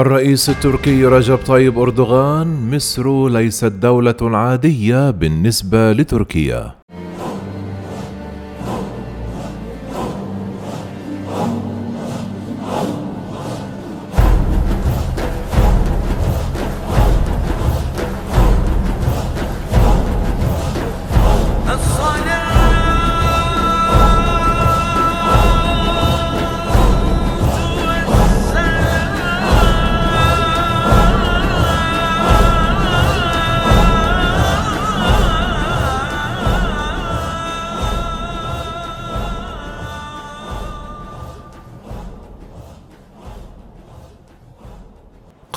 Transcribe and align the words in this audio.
الرئيس 0.00 0.50
التركي 0.50 1.04
رجب 1.04 1.36
طيب 1.36 1.78
أردوغان 1.78 2.74
مصر 2.74 3.28
ليست 3.28 3.64
دولة 3.64 4.16
عادية 4.22 5.10
بالنسبة 5.10 5.92
لتركيا. 5.92 6.79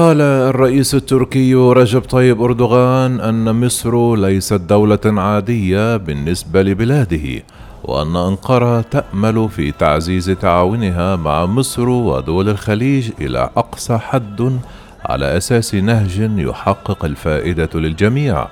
قال 0.00 0.20
الرئيس 0.20 0.94
التركي 0.94 1.54
رجب 1.54 2.00
طيب 2.00 2.42
أردوغان 2.42 3.20
أن 3.20 3.64
مصر 3.66 4.16
ليست 4.16 4.54
دولة 4.54 4.98
عادية 5.04 5.96
بالنسبة 5.96 6.62
لبلاده 6.62 7.42
وأن 7.84 8.16
أنقرة 8.16 8.80
تأمل 8.80 9.48
في 9.48 9.72
تعزيز 9.72 10.30
تعاونها 10.30 11.16
مع 11.16 11.46
مصر 11.46 11.88
ودول 11.88 12.48
الخليج 12.48 13.10
إلى 13.20 13.50
أقصى 13.56 13.98
حد 13.98 14.58
على 15.04 15.36
أساس 15.36 15.74
نهج 15.74 16.30
يحقق 16.36 17.04
الفائدة 17.04 17.70
للجميع. 17.74 18.46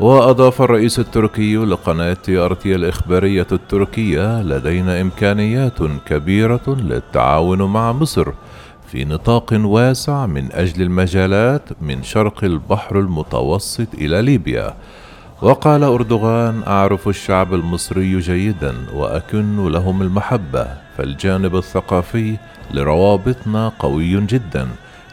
وأضاف 0.00 0.62
الرئيس 0.62 0.98
التركي 0.98 1.56
لقناة 1.56 2.16
ارتيا 2.28 2.76
الإخبارية 2.76 3.46
التركية 3.52 4.42
لدينا 4.42 5.00
إمكانيات 5.00 5.78
كبيرة 6.06 6.76
للتعاون 6.80 7.62
مع 7.62 7.92
مصر 7.92 8.28
في 8.86 9.04
نطاق 9.04 9.52
واسع 9.52 10.26
من 10.26 10.52
أجل 10.52 10.82
المجالات 10.82 11.62
من 11.80 12.02
شرق 12.02 12.44
البحر 12.44 13.00
المتوسط 13.00 13.94
إلى 13.94 14.22
ليبيا. 14.22 14.74
وقال 15.42 15.82
أردوغان 15.84 16.62
أعرف 16.66 17.08
الشعب 17.08 17.54
المصري 17.54 18.18
جيدا 18.18 18.74
وأكن 18.94 19.68
لهم 19.68 20.02
المحبة 20.02 20.66
فالجانب 20.96 21.56
الثقافي 21.56 22.36
لروابطنا 22.70 23.72
قوي 23.78 24.26
جدا. 24.26 24.68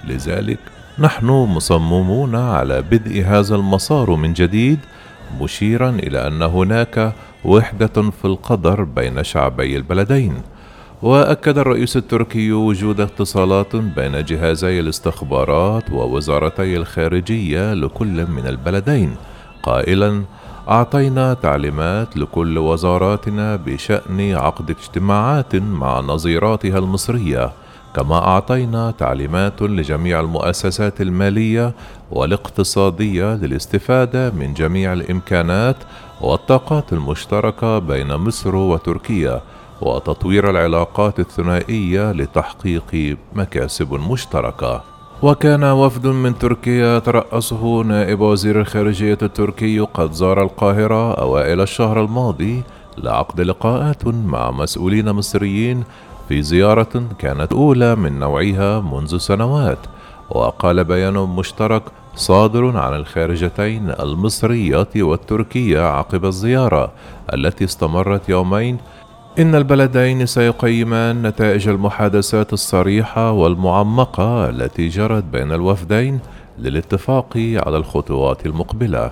لذلك 0.08 0.60
نحن 1.00 1.26
مصممون 1.26 2.36
على 2.36 2.82
بدء 2.82 3.24
هذا 3.26 3.56
المسار 3.56 4.16
من 4.16 4.34
جديد 4.34 4.80
مشيرا 5.42 5.90
إلى 5.90 6.28
أن 6.28 6.42
هناك 6.42 7.14
وحدة 7.46 8.12
في 8.12 8.26
القدر 8.26 8.84
بين 8.84 9.24
شعبي 9.24 9.78
البلدين. 9.78 10.34
وأكد 11.04 11.58
الرئيس 11.58 11.98
التركي 11.98 12.52
وجود 12.52 13.02
اتصالات 13.02 13.76
بين 13.76 14.26
جهازي 14.26 14.80
الاستخبارات 14.80 15.92
ووزارتي 15.92 16.78
الخارجية 16.78 17.74
لكل 17.74 18.28
من 18.28 18.48
البلدين. 18.48 19.16
قائلا 19.64 20.24
أعطينا 20.70 21.34
تعليمات 21.34 22.18
لكل 22.18 22.58
وزاراتنا 22.58 23.56
بشأن 23.56 24.36
عقد 24.36 24.70
اجتماعات 24.70 25.56
مع 25.56 26.00
نظيراتها 26.00 26.78
المصرية 26.78 27.52
كما 27.96 28.16
أعطينا 28.16 28.92
تعليمات 28.92 29.62
لجميع 29.62 30.20
المؤسسات 30.20 31.02
المالية 31.02 31.74
والاقتصادية 32.12 33.36
للاستفادة 33.36 34.32
من 34.32 34.54
جميع 34.54 34.94
الإمكانات 34.94 35.78
والطاقات 36.22 36.94
المشتركة 36.94 37.80
بين 37.80 38.16
مصر 38.16 38.56
وتركيا 38.56 39.42
وتطوير 39.86 40.50
العلاقات 40.50 41.20
الثنائية 41.20 42.12
لتحقيق 42.12 43.18
مكاسب 43.36 43.94
مشتركة. 43.94 44.82
وكان 45.22 45.64
وفد 45.64 46.08
من 46.08 46.38
تركيا 46.38 47.00
ترأسه 47.00 47.82
نائب 47.82 48.20
وزير 48.20 48.62
الخارجية 48.62 49.18
التركي 49.22 49.80
قد 49.80 50.12
زار 50.12 50.42
القاهرة 50.44 51.14
أوائل 51.14 51.62
الشهر 51.62 52.02
الماضي 52.02 52.64
لعقد 52.98 53.42
لقاءات 53.42 54.08
مع 54.08 54.52
مسؤولين 54.52 55.12
مصريين 55.12 55.84
في 56.30 56.42
زيارة 56.42 57.04
كانت 57.20 57.54
أولى 57.54 57.96
من 57.96 58.20
نوعها 58.20 58.80
منذ 58.80 59.18
سنوات. 59.18 59.80
وقال 60.30 60.84
بيان 60.84 61.14
مشترك 61.14 61.84
صادر 62.16 62.78
عن 62.78 62.94
الخارجتين 62.96 63.94
المصرية 64.00 64.88
والتركية 64.96 65.80
عقب 65.82 66.26
الزيارة 66.26 66.92
التي 67.34 67.64
استمرت 67.64 68.30
يومين 68.30 68.78
إن 69.40 69.56
البلدين 69.56 70.26
سيقيمان 70.26 71.28
نتائج 71.28 71.68
المحادثات 71.68 72.54
الصريحة 72.54 73.32
والمعمقة 73.32 74.50
التي 74.50 74.88
جرت 74.88 75.24
بين 75.24 75.52
الوفدين 75.52 76.20
للاتفاق 76.60 77.38
على 77.38 77.78
الخطوات 77.78 78.46
المقبلة. 78.46 79.12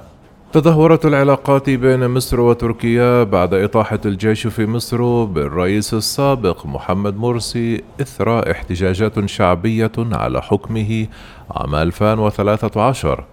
تدهورت 0.53 1.05
العلاقات 1.05 1.69
بين 1.69 2.07
مصر 2.07 2.39
وتركيا 2.39 3.23
بعد 3.23 3.53
إطاحة 3.53 3.99
الجيش 4.05 4.47
في 4.47 4.65
مصر 4.65 5.23
بالرئيس 5.23 5.93
السابق 5.93 6.65
محمد 6.65 7.17
مرسي 7.17 7.83
إثر 8.01 8.51
احتجاجات 8.51 9.25
شعبية 9.25 9.91
على 9.97 10.41
حكمه 10.41 11.07
عام 11.51 11.75
2013 11.75 13.23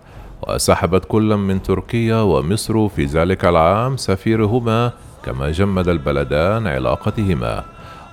وسحبت 0.49 1.05
كل 1.05 1.37
من 1.37 1.63
تركيا 1.63 2.21
ومصر 2.21 2.89
في 2.89 3.05
ذلك 3.05 3.45
العام 3.45 3.97
سفيرهما 3.97 4.93
كما 5.25 5.51
جمد 5.51 5.89
البلدان 5.89 6.67
علاقتهما. 6.67 7.65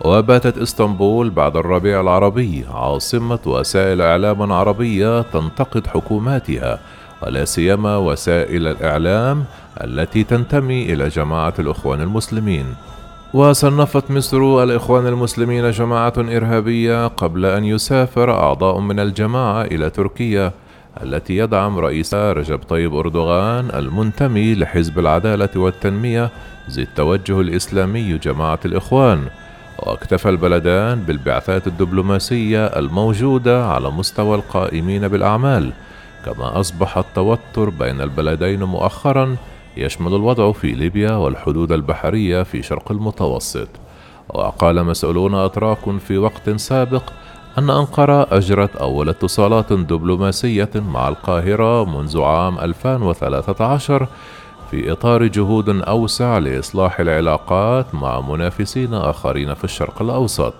وباتت 0.01 0.57
إسطنبول 0.57 1.29
بعد 1.29 1.57
الربيع 1.57 2.01
العربي 2.01 2.65
عاصمة 2.73 3.39
وسائل 3.45 4.01
إعلام 4.01 4.51
عربية 4.51 5.21
تنتقد 5.21 5.87
حكوماتها 5.87 6.79
ولا 7.23 7.45
سيما 7.45 7.97
وسائل 7.97 8.67
الإعلام 8.67 9.45
التي 9.83 10.23
تنتمي 10.23 10.93
إلى 10.93 11.07
جماعة 11.07 11.53
الإخوان 11.59 12.01
المسلمين. 12.01 12.65
وصنفت 13.33 14.11
مصر 14.11 14.63
الإخوان 14.63 15.07
المسلمين 15.07 15.71
جماعة 15.71 16.13
إرهابية 16.17 17.07
قبل 17.07 17.45
أن 17.45 17.63
يسافر 17.63 18.31
أعضاء 18.31 18.79
من 18.79 18.99
الجماعة 18.99 19.61
إلى 19.61 19.89
تركيا 19.89 20.51
التي 21.03 21.37
يدعم 21.37 21.79
رئيسها 21.79 22.33
رجب 22.33 22.59
طيب 22.59 22.95
أردوغان 22.95 23.69
المنتمي 23.73 24.55
لحزب 24.55 24.99
العدالة 24.99 25.49
والتنمية 25.55 26.29
ذي 26.69 26.81
التوجه 26.81 27.41
الإسلامي 27.41 28.17
جماعة 28.17 28.59
الإخوان. 28.65 29.27
واكتفى 29.79 30.29
البلدان 30.29 30.99
بالبعثات 30.99 31.67
الدبلوماسية 31.67 32.65
الموجودة 32.65 33.67
على 33.67 33.91
مستوى 33.91 34.35
القائمين 34.35 35.07
بالأعمال 35.07 35.71
كما 36.25 36.59
أصبح 36.59 36.97
التوتر 36.97 37.69
بين 37.69 38.01
البلدين 38.01 38.63
مؤخرا 38.63 39.35
يشمل 39.77 40.15
الوضع 40.15 40.51
في 40.51 40.71
ليبيا 40.71 41.11
والحدود 41.11 41.71
البحرية 41.71 42.43
في 42.43 42.63
شرق 42.63 42.91
المتوسط. 42.91 43.67
وقال 44.29 44.83
مسؤولون 44.83 45.35
أتراك 45.35 45.97
في 46.07 46.17
وقت 46.17 46.49
سابق 46.49 47.03
أن 47.57 47.69
أنقرة 47.69 48.27
أجرت 48.31 48.75
أول 48.75 49.09
اتصالات 49.09 49.73
دبلوماسية 49.73 50.69
مع 50.75 51.07
القاهرة 51.07 51.85
منذ 51.85 52.21
عام 52.21 52.59
2013 52.59 54.07
في 54.71 54.91
إطار 54.91 55.27
جهود 55.27 55.69
أوسع 55.69 56.37
لإصلاح 56.37 56.99
العلاقات 56.99 57.95
مع 57.95 58.21
منافسين 58.21 58.93
آخرين 58.93 59.53
في 59.53 59.63
الشرق 59.63 60.01
الأوسط. 60.01 60.53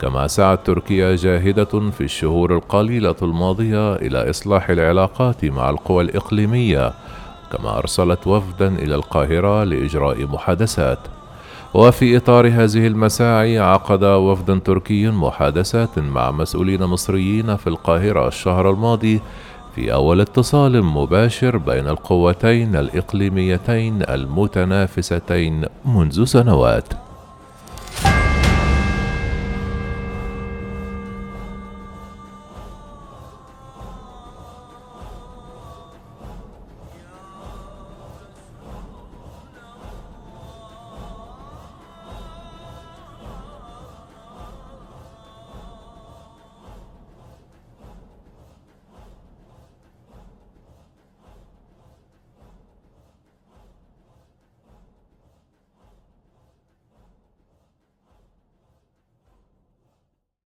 كما 0.00 0.26
سعت 0.26 0.66
تركيا 0.66 1.16
جاهدة 1.16 1.90
في 1.90 2.00
الشهور 2.00 2.54
القليلة 2.54 3.16
الماضية 3.22 3.96
إلى 3.96 4.30
إصلاح 4.30 4.70
العلاقات 4.70 5.44
مع 5.44 5.70
القوى 5.70 6.04
الإقليمية 6.04 6.92
كما 7.52 7.78
أرسلت 7.78 8.26
وفدا 8.26 8.68
إلى 8.68 8.94
القاهرة 8.94 9.64
لإجراء 9.64 10.26
محادثات. 10.26 10.98
وفي 11.74 12.16
إطار 12.16 12.48
هذه 12.48 12.86
المساعي 12.86 13.58
عقد 13.58 14.04
وفد 14.04 14.60
تركي 14.62 15.10
محادثات 15.10 15.98
مع 15.98 16.30
مسؤولين 16.30 16.84
مصريين 16.84 17.56
في 17.56 17.66
القاهرة 17.66 18.28
الشهر 18.28 18.70
الماضي 18.70 19.20
في 19.74 19.92
أول 19.92 20.20
اتصال 20.20 20.82
مباشر 20.84 21.56
بين 21.56 21.88
القوتين 21.88 22.76
الإقليميتين 22.76 24.02
المتنافستين 24.02 25.64
منذ 25.84 26.24
سنوات. 26.24 27.07